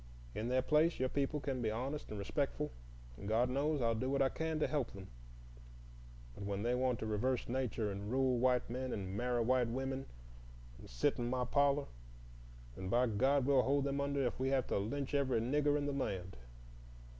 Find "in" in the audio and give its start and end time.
0.33-0.47, 11.19-11.29, 15.77-15.85